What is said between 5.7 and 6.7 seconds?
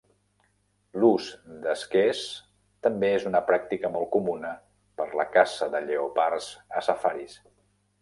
de lleopards